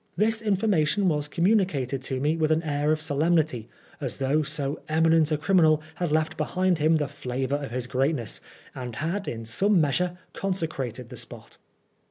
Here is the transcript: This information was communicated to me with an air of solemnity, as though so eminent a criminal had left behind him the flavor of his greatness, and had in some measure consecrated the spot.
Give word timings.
This 0.17 0.41
information 0.41 1.07
was 1.07 1.27
communicated 1.27 2.01
to 2.01 2.19
me 2.19 2.35
with 2.35 2.49
an 2.51 2.63
air 2.63 2.91
of 2.91 2.99
solemnity, 3.03 3.69
as 3.99 4.17
though 4.17 4.41
so 4.41 4.81
eminent 4.89 5.31
a 5.31 5.37
criminal 5.37 5.79
had 5.93 6.11
left 6.11 6.37
behind 6.37 6.79
him 6.79 6.95
the 6.97 7.07
flavor 7.07 7.57
of 7.57 7.69
his 7.69 7.85
greatness, 7.85 8.41
and 8.73 8.95
had 8.95 9.27
in 9.27 9.45
some 9.45 9.79
measure 9.79 10.17
consecrated 10.33 11.09
the 11.09 11.17
spot. 11.17 11.59